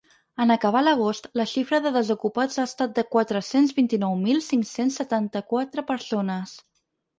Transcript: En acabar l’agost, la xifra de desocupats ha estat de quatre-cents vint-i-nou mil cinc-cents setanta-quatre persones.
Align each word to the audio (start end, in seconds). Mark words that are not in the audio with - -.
En 0.43 0.51
acabar 0.53 0.79
l’agost, 0.85 1.27
la 1.39 1.45
xifra 1.51 1.79
de 1.83 1.91
desocupats 1.97 2.57
ha 2.57 2.65
estat 2.71 2.97
de 2.97 3.05
quatre-cents 3.17 3.75
vint-i-nou 3.81 4.19
mil 4.25 4.43
cinc-cents 4.49 5.01
setanta-quatre 5.03 5.89
persones. 5.95 6.59